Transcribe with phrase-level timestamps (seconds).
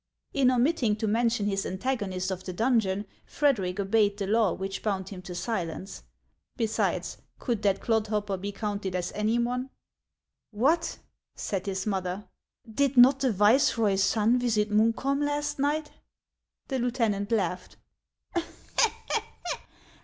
[0.41, 5.09] "In omitting to mention his antagonist of the donjon, Frederic obeyed the law which bound
[5.09, 6.01] him to silence;
[6.57, 9.69] be sides, could that clodhopper be counted as any one?
[9.69, 10.63] HANS OF ICELAND.
[10.63, 10.97] 119" What!"
[11.39, 12.27] said his mother."
[12.87, 15.91] Did not the viceroy's son visit Munkholm last night?"
[16.69, 17.77] The lieutenant laughed.